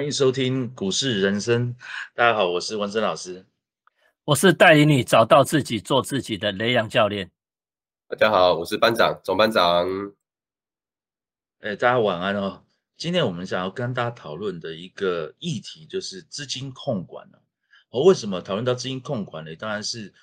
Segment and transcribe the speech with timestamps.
[0.00, 1.76] 欢迎收听股市人生。
[2.14, 3.44] 大家好，我是文森老师，
[4.24, 7.30] 我是带领你找到自己、做自己的雷阳教练。
[8.08, 9.86] 大家好，我是班长总班长。
[11.58, 12.64] 哎，大家晚安哦。
[12.96, 17.42] 今天我们想要跟大家讨论的一个议题就是资金控管了。
[17.90, 19.54] 哦，为什么讨论到资金控管呢？
[19.54, 20.14] 当然是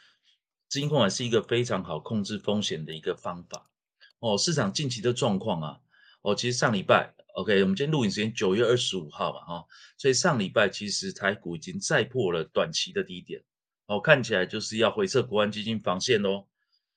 [0.68, 3.70] 资金控管是一个非常好控制风险的一个方法。
[4.18, 5.80] 哦，市场近期的状况啊，
[6.24, 7.14] 哦，其实上礼拜。
[7.38, 13.44] OK，我们今天录影时间九月二十五号嘛，哈，所以上礼拜其实台股已经再破了短期的低点，
[13.86, 16.48] 哦，看起来就是要回撤国安基金防线喽，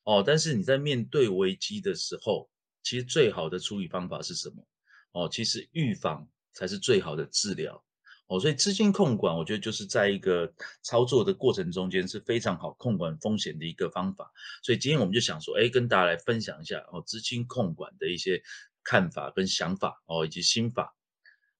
[0.05, 2.49] 哦，但是你在面对危机的时候，
[2.83, 4.67] 其实最好的处理方法是什么？
[5.13, 7.85] 哦，其实预防才是最好的治疗，
[8.29, 10.51] 哦，所以资金控管，我觉得就是在一个
[10.81, 18.43] 操作的过程中间是非常好控管风险的一个方法，所以今天我们就想说，哎，跟大家来分享一下哦，资金控管的一些。
[18.83, 20.95] 看法跟想法哦，以及心法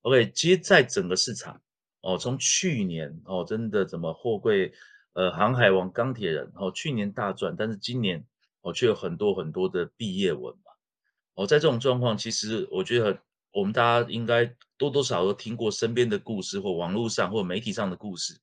[0.03, 1.61] ，OK，其实在整个市场
[2.01, 4.73] 哦，从去年哦，真的怎么货柜
[5.13, 8.25] 呃航海王钢铁人哦，去年大赚，但是今年
[8.63, 10.73] 哦却有很多很多的毕业文嘛，
[11.35, 13.21] 哦，在这种状况，其实我觉得
[13.53, 14.47] 我们大家应该
[14.79, 18.41] 多多少少都听过身边的故事或网络上或媒体上的故事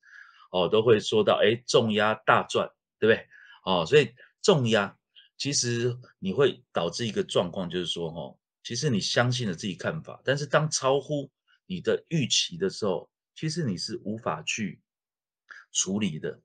[0.52, 3.26] 哦，都会说到哎重压大赚，对不对？
[3.64, 4.96] 哦，所以重压
[5.36, 8.37] 其实你会导致一个状况，就是说哈。
[8.68, 11.30] 其实你相信了自己看法，但是当超乎
[11.64, 14.82] 你的预期的时候，其实你是无法去
[15.72, 16.38] 处理的。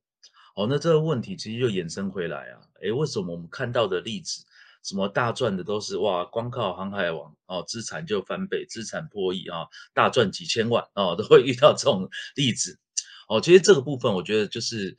[0.56, 4.46] 哦，那这个问题其实就衍生回来啊，诶，为什么我们看到的例子，
[4.84, 12.80] 什么大赚的都是哇，光靠航海王哦，资产就翻倍，资产破亿啊，大赚几千万哦， 都会遇到这种例子。
[13.28, 14.96] 哦，其实这个部分我觉得就是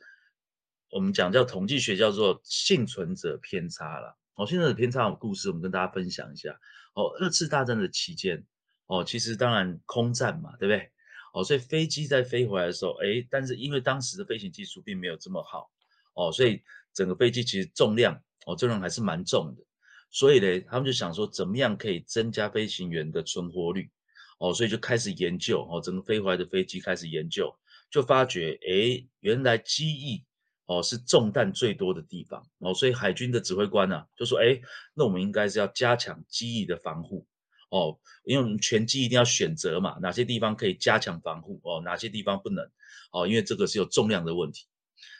[0.91, 4.15] 我们讲叫统计学叫做幸存者偏差了。
[4.35, 6.59] 哦，幸存者偏差的故事，我们跟大家分享一下。
[6.95, 8.43] 哦，二次大战的期间，
[8.87, 10.89] 哦，其实当然空战嘛，对不对？
[11.33, 15.69] 哦，所以飞机在飞回来的时候，哎，但是因为当时的飞行技术并没有这么好，
[16.13, 16.63] 哦，所以
[16.93, 19.63] 整个飞机其实重量，哦，重量还是蛮重的。
[20.09, 23.91] 所以呢，他们就想说，怎么样可以增加飞行员的存活率？
[24.39, 27.53] 哦，所以就开始研究，哦，整个飞回来的飞机开始研究，
[27.89, 30.23] 就发觉，哎，原来机翼。
[30.67, 34.59] 哦，是中弹最多的地方哦，所以海军的指挥官呢就说：“哎，
[34.95, 37.27] 那我们应该是要加强机翼的防护
[37.69, 42.67] 哦，因为我们全机一定要选择嘛，哪些地方可以加强防护哦，哪些地方不能
[43.11, 44.65] 哦，因为这个是有重量的问题。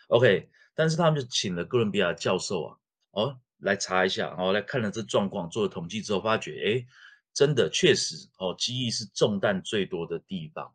[0.07, 2.77] OK，但是他们就请了哥伦比亚教授啊，
[3.11, 6.87] 哦，来查一下哦，来看了这状况，做了统计之后发觉，哎，
[7.35, 10.73] 真的确实哦，机翼是中弹最多的地方，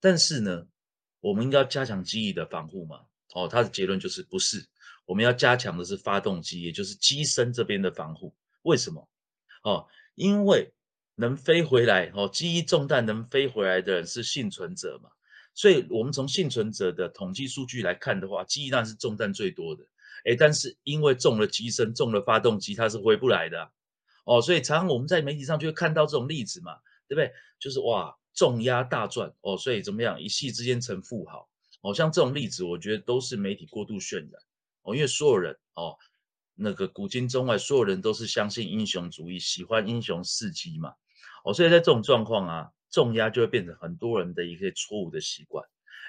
[0.00, 0.66] 但是呢，
[1.20, 3.00] 我们应该要加强机翼的防护嘛。”
[3.34, 4.66] 哦，他的结论就是不是，
[5.04, 8.34] 我们要加强的是发动机，也就是机身这边的防护。
[8.62, 9.08] 为什么？
[9.62, 10.72] 哦，因为
[11.16, 15.10] 能飞回来，哦，机翼中弹能飞回来的人是幸存者嘛，
[15.54, 19.84] 所以我们从幸存者的统计数据来看的话，机翼当然是中弹最多的。
[20.24, 23.70] 哎，但是因为中了机身，中了发动机，它是回不来的。
[24.24, 27.32] 哦，所以常常我们在媒体上就会看到这种例子嘛，对不对？
[27.58, 31.48] 就是哇，重压大赚，哦，所以怎么样，一夕之间成富豪。
[31.80, 34.32] 哦，像这种例子，我觉得都是媒体过度渲染
[34.82, 35.96] 哦，因为所有人哦，
[36.54, 40.92] 那个古今中外，所有人都是相信英雄主义，喜欢英雄事迹嘛，
[41.44, 45.64] 哦，所以在这种状况啊，重压就会变成很多人的一个错误的习惯。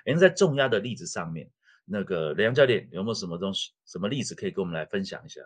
[0.05, 1.47] 哎，在重压的例子上面，
[1.85, 5.41] 那个梁教练有没有什么东西、什么例子可以跟我们来分享一下？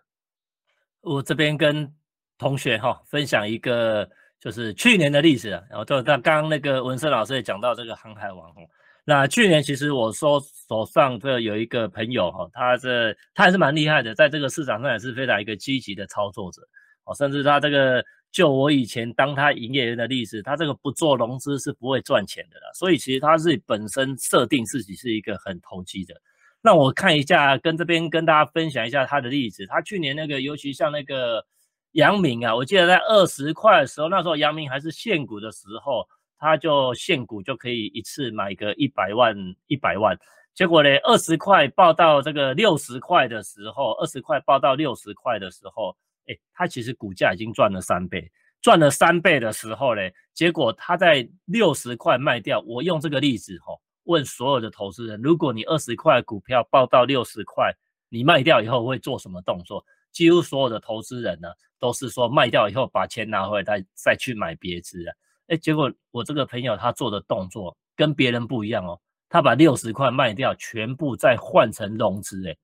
[1.01, 1.93] 我这边跟
[2.37, 4.09] 同学哈分享一个，
[4.39, 8.63] 就是去年的例子啊，然后就刚刚那个文森老师也讲到这个航海王哦。
[9.05, 16.61] 那去年其实我说手上这有一个朋友哈，他这他还是蛮厉害的，在这个市场上也是非常一个积极的操作者
[17.03, 26.15] 哦，甚至他这个就我以前当他营业员的例子，他这个不做融资是不会赚钱的啦，所以其实他是本身设定自己是一个很投机的。
[26.61, 31.45] 那我看一下，跟这边跟大家分享一下他的例子，他去年那个尤其像那个
[31.91, 36.07] 阳明啊，我记得在二十块的时候，那时候阳明还是现股的时候。
[36.43, 39.33] 他就现股就可以一次买个一百万
[39.67, 40.13] 一百万，
[40.53, 45.95] 结果呢，二十块报到这个六十块的时候，二十块报到六十块的时候，
[46.27, 48.29] 哎，他其实股价已经赚了三倍，
[48.61, 50.01] 赚了三倍的时候呢，
[50.33, 52.59] 结果他在六十块卖掉。
[52.67, 57.73] 我用这个例子吼，问所有的投资人，如果你二十块股票报到六十块，
[58.09, 59.85] 你卖掉以后会做什么动作？
[60.11, 61.47] 几乎所有的投资人呢，
[61.79, 65.15] 都是说卖掉以后把钱拿回来再去买别支啊。
[65.47, 68.99] 哎，结果我这个朋友他做的动作跟别人不一样哦，
[69.29, 72.47] 他把六十块卖掉，全部再换成融资。
[72.47, 72.55] 哎，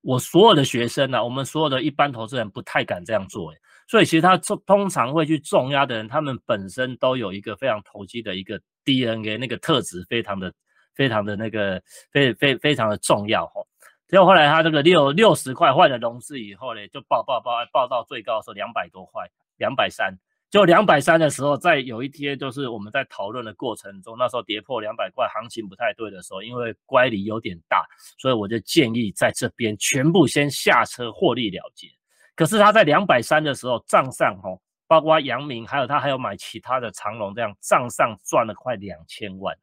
[0.00, 3.52] 我所有的学生呢，我们所有的一般投资人不太敢这样做。
[3.52, 3.56] 哎，
[3.86, 4.36] 所以其实他
[4.66, 10.52] 通常会去重压的人，他们本身都有一个非常投机的一个 DNA 那个特质非常的
[10.94, 11.80] 非常的那个
[12.10, 13.66] 非非非常的重要哦。
[14.08, 20.18] 结果后来他这个六六十块换了融资以后呢，就爆爆爆爆到最高的时候两百多块，两百三。
[20.50, 27.86] 就两百三的时候，在有一天就是我们在讨论的过程中，那时候跌破两百块，行情不太对的时候，因为乖离有点大，
[28.16, 31.86] 所以我就建议在这边全部先下车获利了结。
[32.34, 39.54] 可是他在两百三的时候，账上吼，包括杨明，还有他还有买其他的长龙，这样账上赚了快两千万。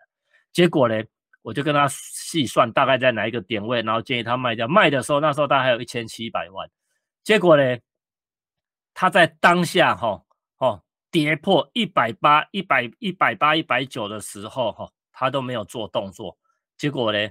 [0.53, 1.03] 结果呢，
[1.41, 4.67] 我就跟他细算大概在哪一个点位，然后建议他卖掉。
[4.67, 6.69] 卖的时候那时候他还有一千七百万。
[7.23, 7.75] 结果呢，
[8.93, 10.21] 他在当下哈。
[10.59, 10.81] 哦
[11.11, 16.37] 跌破一百八、一百一百八、一百九的时候，哈，他都没有做动作。
[16.77, 17.29] 结果呢，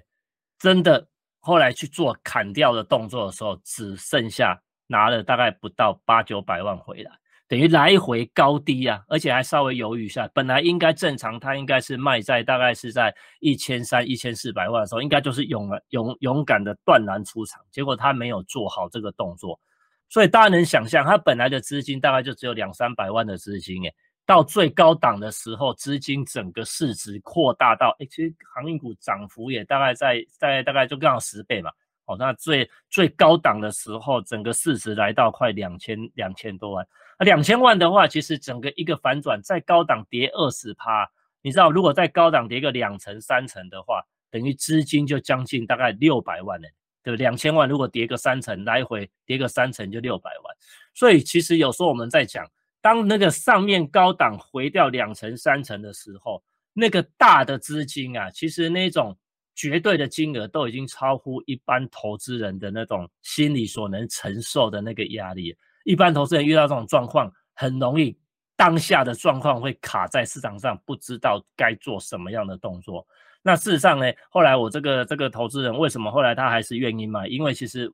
[0.59, 1.07] 真的
[1.39, 7.11] 后来去做砍掉的动作的时候，只剩下拿了大概不到八九百万回来，
[7.47, 10.27] 等于来回高低啊，而且还稍微犹豫一下。
[10.33, 17.61] 本来应该正常，他应该是卖在大概是在一千三、一千四百万的时候，应该就是勇勇勇敢的断然出场。
[17.71, 19.61] 结果他没有做好这个动作。
[20.09, 23.93] 所以大家能想象，它本来的资金大概就只有两三百万的资金，哎，
[24.25, 31.71] 到最高档的时候，资金整个市值扩大到，哎，其实航运股涨幅也大概在在大概就刚好十倍嘛，
[32.07, 36.87] 哦，那最最高档的时候，整个市值来到快两千两千多万，
[37.19, 41.11] 啊，两千万的话，其实整个一个反转，在高档跌二十趴，
[41.43, 44.01] 你知道，如果在高档跌个两成三成的话，
[44.31, 46.69] 等于资金就将近大概六百万了。
[47.05, 50.57] 对，两千万如果跌个三成，来回跌个三成就六百万。
[50.95, 56.43] 所以其实有时候我们在讲，当那个上面高档回掉两成三成的时候，
[56.73, 59.17] 那个大的资金啊，其实那种
[59.55, 65.55] 绝对的金额都已经超乎一般投资人的那种心理所能承受的那个压力。
[65.85, 68.17] 一般投资人遇到这种状况，很容易
[68.57, 73.07] 当下的状况会卡在市场上，不知道该做什么样的动作。
[73.43, 77.27] 那事实上呢，后来我这个这个投资人为什么后来他还是愿意买？
[77.27, 77.93] 因为其实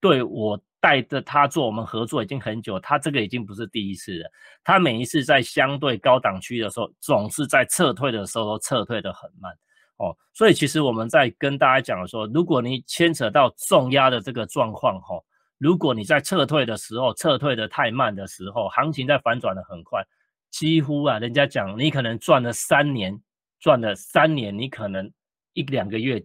[0.00, 4.30] 对我带着他做，我们合作已经很久，他这个已经不是第一次了。
[4.64, 9.52] 他每一次在相对高档区的时候，总是在撤退的时候都撤退的很慢
[9.98, 10.16] 哦。
[10.32, 15.16] 所以其实我们在跟大家讲说，如果你牵扯到重压的这个状况哈，
[15.58, 20.04] 如果你在撤退的时候撤退的太慢的时候，行情在反转的很快，
[20.50, 23.20] 几乎啊，人家讲你可能赚了三年。
[23.58, 25.10] 赚了三年，你可能
[25.54, 26.22] 一两个月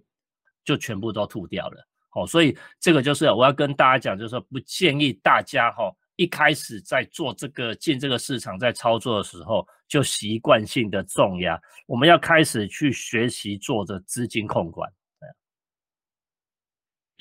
[0.66, 14.92] 就全部都吐掉了，哦，所以这个就是我要跟大家讲，就是说不建议大家哈一开始在做这个进这个市场在操作的时候就习惯性的重压，我们要开始去学习做着资金控管。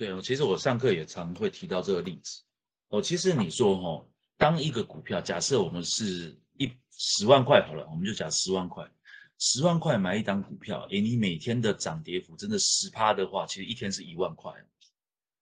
[0.00, 2.40] 对，其实我上课也常会提到这个例子
[2.88, 3.02] 哦。
[3.02, 4.08] 其实你说哈，
[4.38, 8.90] 当一个股票假设我们是一十万块好了，我们就讲十万块。
[9.36, 14.50] 十万块买一档股票，诶，你每天的涨跌幅真的十趴的话，其实一天是一万块。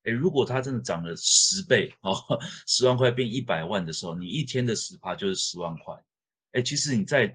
[0.02, 2.16] 诶，如果它真的涨了十倍哦，
[2.66, 5.94] 十万块变一百万的时候，你一天的十趴就是十万块。
[6.54, 7.32] 诶，其实你在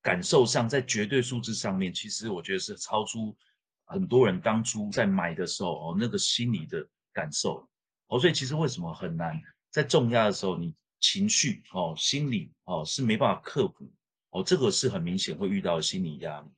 [0.00, 3.36] 感受上，在绝对数字上面，其实我觉得是超出
[3.84, 7.68] 很多人当初在买的时候哦那个心理的感受
[8.08, 8.18] 哦。
[8.18, 13.90] 所以其实为什么很难在重压的时候，你情绪哦、心理哦是没办法克服。
[14.30, 16.48] 哦，这个是很明显会遇到心理压力。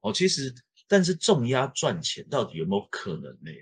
[0.00, 0.52] 哦，其实，
[0.88, 3.52] 但是重压赚钱到底有没有可能呢？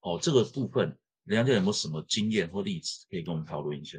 [0.00, 3.98] 哦，这个部分，梁家有没有什么经验或例子可以跟我们讨论一下？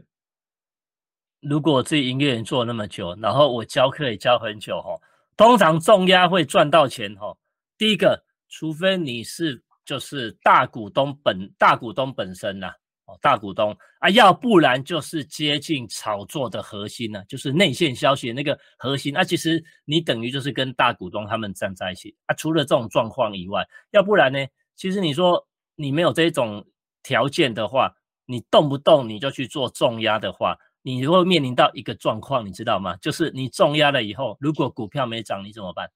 [1.39, 4.99] 如果自己营业员做那么久，然后我教课也教很久，哈，
[5.37, 7.37] 通常重压会赚到钱，哈。
[7.83, 12.71] 第一个，除非你是就是大股东本大股东本身呐。
[13.07, 19.13] 哦，大股东啊，要不然就是接近炒作的核心呢，就是内线消息那个核心。
[19.13, 22.33] 那其实你等于就是跟大股东他们站在一起啊。
[22.35, 24.39] 除了这种状况以外，要不然呢，
[24.77, 26.65] 其实你说你没有这种
[27.03, 27.93] 条件的话，
[28.25, 32.95] 你动不动你就去做重压的话，你会面临到一个状况，你知道吗？
[33.01, 35.91] 就是你重压了以后，如果股票没涨，你怎么办？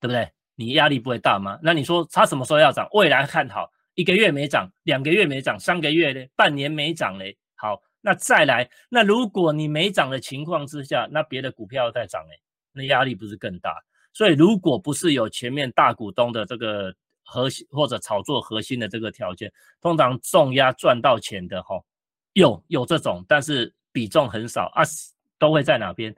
[0.00, 0.26] 对不对？
[0.58, 1.56] 你压力不会大吗？
[1.62, 2.88] 那你说它什么时候要涨？
[2.90, 3.70] 未来看好。
[3.94, 6.28] 一个月没涨，两个月没涨，三个月嘞？
[6.34, 7.36] 半年没涨嘞。
[7.54, 12.40] 好，那再来，那如果你没涨的情况之下，那别的股票在涨嘞，
[12.72, 13.76] 那压力不是更大？
[14.12, 16.92] 所以，如果不是有前面大股东的这个
[17.24, 21.80] 核心或者炒作核心的这个条件，通常重压赚到钱的哈，
[22.32, 24.82] 有有这种，但是比重很少啊，
[25.38, 26.12] 都会在哪边？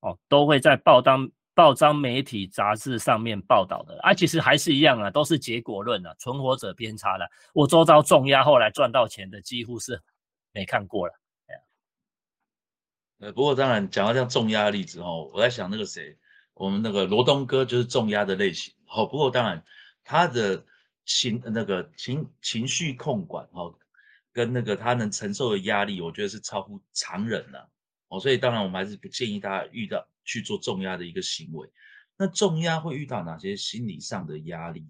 [0.00, 1.30] 哦，都会在报单。
[1.56, 7.26] 报章、媒体、杂志上面报道的啊，其实还是一样啊，都是结果论啊，存活者偏差的。
[7.54, 10.02] 我周遭重压后来赚到钱的，几乎是
[10.52, 11.14] 没看过了。
[13.20, 16.18] 呃，不过当然讲到这样重压的例子哦，我在想那个谁，
[16.52, 19.64] 我们那个罗东哥就是重压的类型，好，不过当然
[20.04, 20.62] 他的
[21.06, 23.74] 情那个情情绪控管，哦，
[24.34, 27.70] 跟那个他能承受的压力，我觉得是超乎常人了，
[28.08, 31.66] 哦，所以当然我们还是不建议大家遇到去做重压的一个行为。
[32.18, 34.86] 那重压会遇到哪些心理上的压力？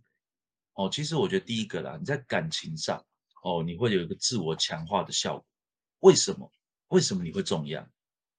[0.74, 3.04] 哦，其实我觉得第一个啦，你在感情上，
[3.42, 5.46] 哦，你会有一个自我强化的效果。
[6.00, 6.52] 为什么？
[6.88, 7.88] 为什么你会重压？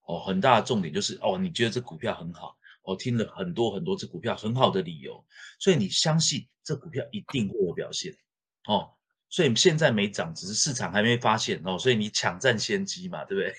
[0.04, 5.25] 哦，很大的重点就是哦，你觉得这股票很好，我听了很多很多这股票很好的理由，
[5.60, 8.16] 所以你相信这股票一定会有表现。
[8.70, 8.94] 哦，
[9.30, 13.54] 所以现在没涨，只是市场还没发现哦，所以你抢占先机嘛，对不对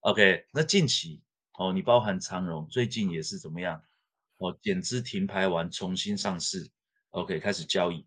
[0.00, 1.20] ？OK，那近期
[1.60, 3.82] 哦，你包含长荣最近也是怎么样？
[4.38, 6.66] 哦，减资停牌完重新上市
[7.10, 8.06] ，OK，开始交易。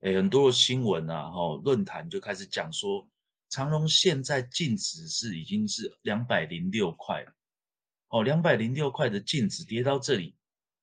[0.00, 3.08] 哎，很多新闻啊，哈，论坛就开始讲说。
[3.48, 7.32] 长荣现在净值是已经是两百零六块了，
[8.08, 10.36] 哦，两百零六块的净值跌到这里，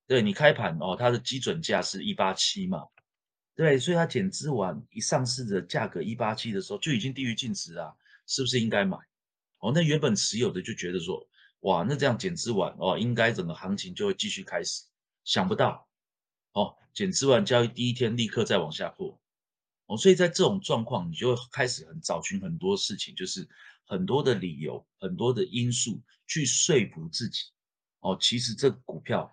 [0.05, 2.85] 对你开盘哦，它的基准价是一八七嘛，
[3.55, 7.93] 对，所以它减资完一上市的价格一八七的时候就已经低于净值啊，
[8.27, 8.97] 是不是应该买？
[9.59, 11.25] 哦，那原本持有的就觉得说，
[11.67, 14.83] 哇，那这样减资完哦，应该整个行情就会继续开始，
[15.25, 15.85] 想不到，
[16.53, 19.19] 哦，减资完交易第一天立刻再往下破。
[19.87, 23.45] 哦，所以在这种状况，你就会开始很找寻很多事情，就是
[23.85, 27.41] 很多的理由、很多的因素去说服自己。
[27.99, 29.29] 哦，其实这股票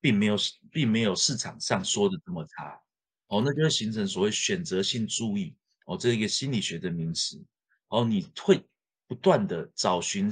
[0.00, 0.36] 并没有
[0.72, 2.80] 并没有市场上说的这么差。
[3.28, 5.54] 哦，那就会形成所谓选择性注意。
[5.86, 7.40] 哦，这一个心理学的名词。
[7.86, 8.64] 哦，你会
[9.06, 10.28] 不断的找寻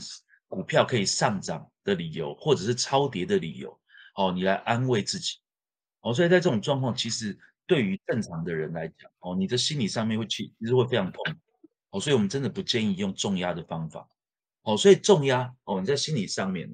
[0.49, 3.79] 股票可以上涨的理由，或者是超跌的理由。
[4.15, 5.37] 哦，你来安慰自己。
[6.01, 7.39] 哦，所以在这种状况，其实。
[7.69, 11.25] 对于正常的人来讲，哦，你的心理上面会去，其实会非常痛，
[11.91, 14.09] 哦，所以我们真的不建议用重压的方法，
[14.63, 16.73] 哦，所以重压，哦，你在心理上面，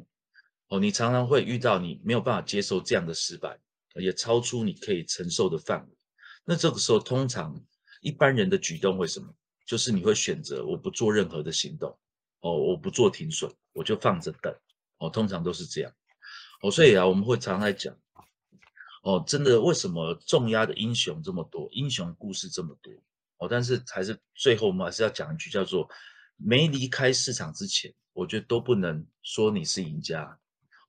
[0.69, 3.59] 哦，你常常会遇到你没有办法接受这样的失败，
[3.95, 5.97] 也超出你可以承受的范围，
[6.45, 7.59] 那这个时候通常
[8.03, 9.35] 一般人的举动会什么？
[9.65, 11.99] 就是你会选择我不做任何的行动，
[12.41, 14.55] 哦，我不做停损，我就放着等，
[14.99, 15.93] 哦，通常都是这样，
[16.63, 17.97] 哦，所以啊，我们会常来讲。
[19.03, 22.93] 哦，真的，为什么重压的英雄这么多，英雄故事这么多？
[23.39, 25.89] 哦，但是还是最后我们还是要讲一句，叫做
[26.37, 30.39] 没离开市场之前，我觉得都不能说你是赢家。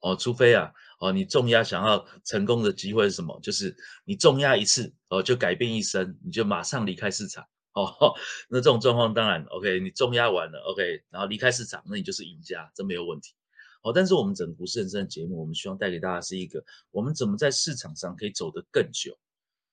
[0.01, 3.39] 哦，除非啊，哦，你重压想要成功的机会是什么？
[3.41, 3.75] 就是
[4.05, 7.43] 你重压一次，哦，就改变一生，你就马上离开市场。
[7.75, 8.13] 哦，
[8.49, 13.33] 那这种状况当然 OK，你重压完了 OK，然后离开市场，那你就是赢家，这没有问题。
[13.81, 19.17] 哦，但是我们整个股市人生的节目，我们希望带给大家是一个，我们怎么在市场上可以走得更久，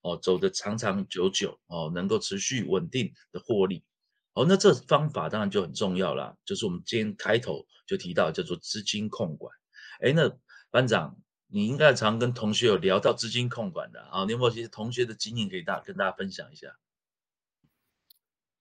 [0.00, 3.84] 哦，走得长长久久，哦，能够持续稳定的获利。
[4.32, 9.54] 哦，那这方法当然就很重要啦，就是我们今天开头就提到叫做资金控管。
[10.00, 10.34] 哎，那
[10.70, 11.16] 班长，
[11.48, 16.74] 你应该常跟同学有聊到资金控管的啊，你有没有一些同学的经验可以大跟大家分享一下？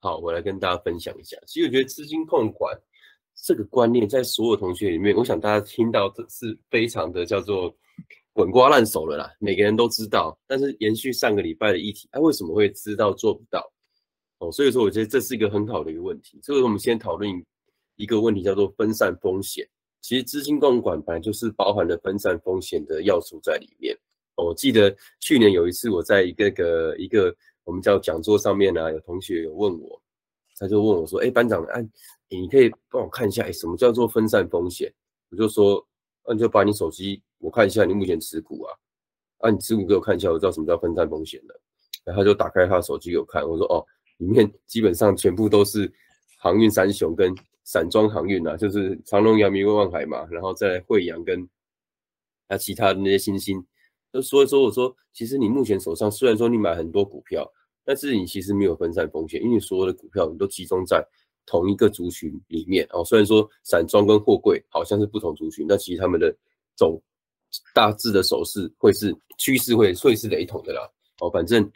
[0.00, 1.36] 好，我来跟大家分享一下。
[1.46, 2.78] 其实我觉得资金控管。
[3.42, 7.74] 这个观念在所有同学里面，我想大家听到这是非常的叫做
[8.34, 10.38] 滚瓜烂熟了啦，每个人都知道。
[10.46, 13.72] 但是延续上个礼拜的议题，他为什么会知道做不到？
[14.40, 16.38] 哦，所以说我觉得这是一个很好的一个问题。
[16.42, 17.30] 所以我们先讨论
[17.96, 19.66] 一个问题，叫做分散风险。
[20.02, 23.96] 其实资金共管本来就是包含了分散风险的要素在里面。
[24.36, 27.34] 我记得去年有一次我在一个个一个
[27.70, 30.02] 我们在讲座上面呢，有同学有问我，
[30.58, 31.86] 他就问我说：“哎，班长，哎。”
[32.32, 34.92] 你可以帮我看一下，哎，什么叫做分散风险？
[35.30, 35.84] 我就说，
[36.24, 38.70] 那你就把你手机我看一下，你目前持股啊，
[39.38, 41.60] 啊，你持股给我看一下，我知道什么叫分散风险了。
[42.04, 43.84] 然后他就打开他的手机给我看，我说，哦，
[44.18, 45.92] 里面基本上全部都是
[46.38, 47.34] 航运三雄跟
[47.64, 51.48] 散装航运啊，就是长隆、阳明、万海嘛，然后再惠阳跟
[52.46, 53.60] 啊其他的那些新兴。
[54.12, 57.50] 就所以说，我说，其实你目前手上虽然说你买很多股票，
[57.84, 61.04] 但是你其实没有分散风险，因为所有的股票你都集中在。
[61.46, 66.32] 同一个族群里面哦，虽然说散装跟货柜好像是不同族群，但其实他们的
[66.76, 67.00] 总
[67.74, 70.88] 大致的手势会是趋势会会是雷同的啦。
[71.18, 71.68] 哦，反正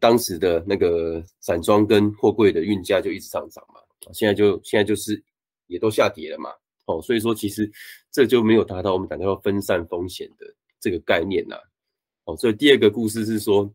[0.00, 3.78] 当时的那个散装跟货柜的运价就一直上涨嘛，
[4.12, 5.22] 现在就现在就是
[5.68, 6.50] 也都下跌了嘛。
[6.86, 7.70] 哦，所以说其实
[8.10, 11.54] 这就没有达到我们讲到分散风险的这个概念呐。
[12.24, 13.72] 哦，所以第二个故事是说，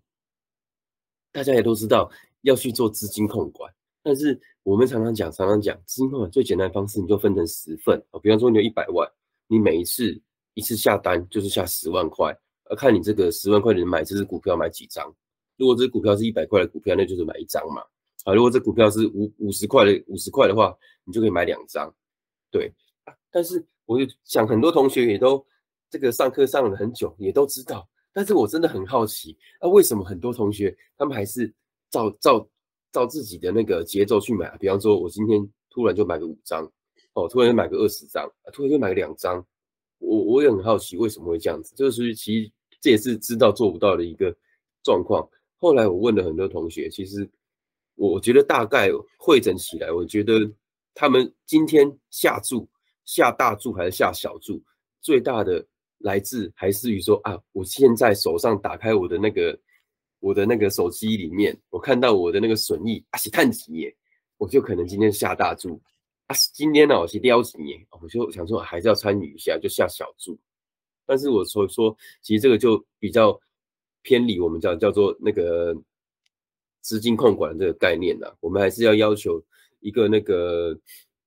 [1.32, 2.10] 大家也都知道
[2.42, 3.72] 要去做资金控管。
[4.04, 8.20] 但是我们常常讲，常常讲资金控管最简单的方式，你就分成十份啊。
[8.20, 9.08] 比方说你有一百万，
[9.48, 10.20] 你每一次
[10.56, 12.36] 一次下单就是下十万块，
[12.66, 15.14] 而看你这个十万块的买这只股票买几张。
[15.58, 17.82] 如果这股票是一百块的股票，那就是买一张嘛。
[18.24, 21.94] 啊，如果这股票是五五十块的五十块的话，你就可以买两张。
[22.50, 22.74] 对，
[23.30, 25.46] 但是我就想很多同学也都
[25.90, 27.88] 这个上课上了很久，也都知道。
[28.14, 31.54] 但是我真的很好奇，那为什么很多同学他们还是
[31.90, 32.46] 照照
[32.92, 34.50] 照自己的那个节奏去买？
[34.58, 36.70] 比方说，我今天突然就买个五张，
[37.14, 39.46] 哦，突然就买个二十张，突然就买个两张，
[40.00, 41.74] 我我也很好奇为什么会这样子。
[41.76, 42.52] 就是其实
[42.82, 44.36] 这也是知道做不到的一个
[44.84, 45.26] 状况。
[45.58, 47.30] 后来我问了很多同学，其实
[47.96, 50.52] 我觉得大概会诊起来，我觉得
[50.94, 52.68] 他们今天下注
[53.06, 54.62] 下大注还是下小注，
[55.02, 55.66] 最大的。
[56.04, 59.58] 来自还是于说啊，我现在手上打开我的那个
[60.20, 63.96] 我的那个手机里面，我看到我的那个损益啊是碳几耶，
[64.38, 65.82] 我就可能今天下大注
[66.28, 70.38] 啊，今天呢我是撩几耶，我就想说还是要参与一下，就下小注。
[71.06, 73.40] 但是我所以说，其实这个就比较
[74.02, 75.76] 偏离我们叫叫做那个
[76.82, 78.36] 资金控管这个概念了。
[78.40, 79.44] 我们还是要要求
[79.82, 80.78] 一个那个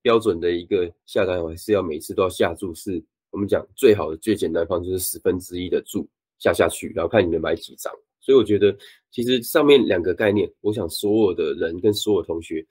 [0.03, 3.03] 标准的一个下单，我还是要每次都要下注是。
[3.35, 7.93] 我们讲最好的、最简单方就是十分之一的注下下去，然后看你能买几张。
[8.21, 8.75] 所以我觉得，
[9.11, 12.65] 其实上面两个概念，我想所有的人跟所有同学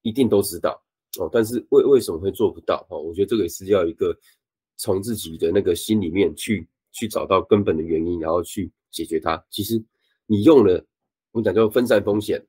[0.00, 0.82] 一定都知道
[1.18, 1.28] 哦。
[1.30, 2.86] 但是为为什么会做不到？
[2.88, 4.16] 哦，我觉得这个也是要一个
[4.78, 9.44] 从自己的那个心里面去去找到根本的原因，然后去解决它。
[9.50, 9.78] 其实
[10.24, 10.82] 你用了
[11.32, 12.42] 我们讲叫分散风险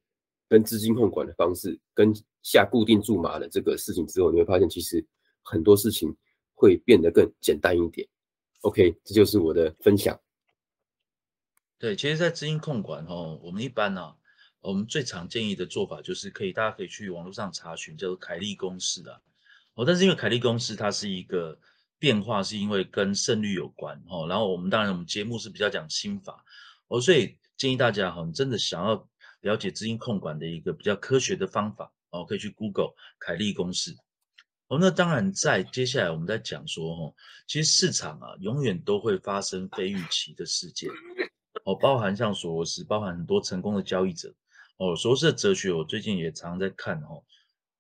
[0.47, 5.05] 跟资金控管的方式，跟下固定注码的这个事情之后，你会发现其实
[5.43, 6.15] 很多事情。
[6.59, 8.05] 会变得更简单一点。
[8.63, 10.19] OK，这就是我的分享。
[11.77, 14.13] 对，其实，在资金控管哦，我们一般呢，
[14.59, 19.21] 我们最常建议的做法就是可以，大家可以去网络上查询，叫做凯利公式的
[19.75, 19.85] 哦。
[19.85, 21.57] 但是因为凯利公式它是一个
[21.97, 24.27] 变化，是因为跟胜率有关哦。
[24.27, 26.43] 然后我们当然我们节目是比较讲心法
[26.89, 29.07] 哦，所以建议大家哈，你真的想要
[29.39, 33.95] 了解资金控管的一个比较科学的方法哦，可以去 Google 凯利公式。
[34.69, 37.15] 哦，那当然，在接下来我们在讲说，哦，
[37.47, 40.87] 其实市场啊，永远都会发生非预期的事件，
[41.65, 44.31] 哦，包含像索罗斯，包含很多成功的交易者，
[44.77, 47.23] 哦，索罗斯的哲学，我最近也常在看，哦，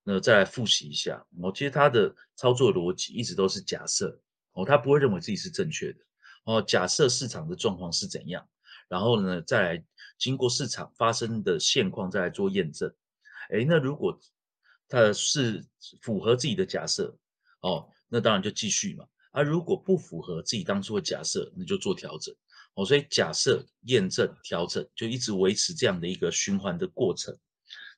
[0.03, 4.19] 那再来复习一下，哦，其实他的操作逻辑一直都是假设，
[4.53, 5.99] 哦，他不会认为自己是正确的，
[6.45, 8.43] 哦，假设市场的状况是怎样，
[8.87, 9.83] 然后呢，再来
[10.17, 12.91] 经过市场发生的现况再来做验证，
[13.51, 14.19] 诶，那如果
[14.89, 15.63] 它是
[16.01, 17.15] 符合自己的假设
[17.61, 19.05] 哦，那当然就继续嘛。
[19.31, 22.35] 而如果不符合自己当初的假设，那就做调整
[22.73, 22.83] 哦。
[22.83, 27.37] 所以假设、验证、调整，就一直维持这样的一个循环的过程。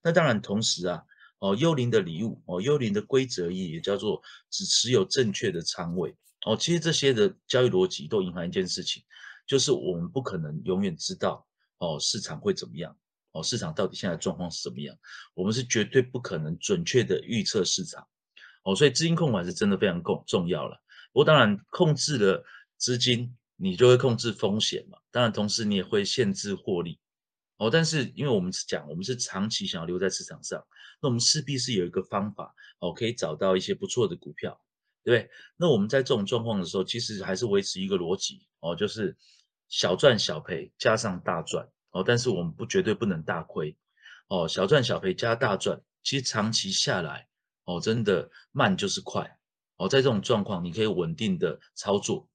[0.03, 1.01] 那当然，同时啊，
[1.39, 6.13] 哦，幽灵的礼物哦，幽灵的规则也叫做只持有正确的仓位
[6.45, 6.57] 哦。
[6.57, 9.01] 其实这些的交易逻辑都隐含一件事情，
[9.47, 12.97] 就是我们不可能永远知道哦市场会怎么样。
[13.31, 14.95] 哦，市场到底现在状况是怎么样？
[15.33, 18.05] 我们是绝对不可能准确的预测市场。
[18.63, 20.77] 哦，所以资金控管是真的非常重重要了。
[21.13, 22.43] 不过当然，控制了
[22.77, 24.97] 资金，你就会控制风险嘛。
[25.11, 26.99] 当然，同时你也会限制获利。
[27.57, 30.63] 哦，但是因为我们是讲，我们是长期想要留在市场上，
[31.01, 34.59] 那我们势必是有一个方法，哦，可以找到一些不错的股票，
[35.03, 35.29] 对不对？
[35.57, 39.15] 那我们在这种状况的时候，其实还是维持一个逻辑，哦，就是
[39.69, 41.67] 小赚小赔加上大赚。
[41.91, 43.75] 哦，但是我们不绝对不能大亏，
[44.27, 47.27] 哦，小赚小赔加大赚，其实长期下来，
[47.65, 49.37] 哦，真的慢就是快，
[49.77, 52.27] 哦，在这种状况，你可以稳定的操作，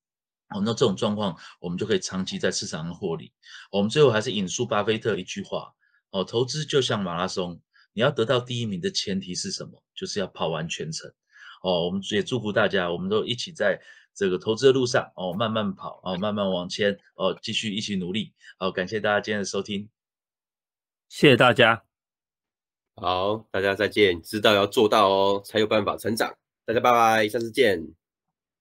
[0.51, 3.33] 哦，那这种状况，我们就可以长期在市场上获利。
[3.71, 5.73] 我们最后还是引述巴菲特一句话，
[6.11, 7.61] 哦，投资就像马拉松，
[7.92, 9.83] 你要得到第一名的前提是什么？
[9.95, 11.11] 就是要跑完全程。
[11.62, 13.81] 哦，我们也祝福大家，我们都一起在。
[14.16, 18.33] 这个投资的路上哦，慢慢跑哦，慢慢往前哦，继续一起努力。
[18.59, 19.88] 好，感谢大家今天的收听，
[21.11, 21.85] 谢谢大家。
[22.94, 24.22] 好，大家再见。
[24.22, 26.35] 知道要做到哦，才有办法成长。
[26.64, 28.06] 大家拜拜，下次见。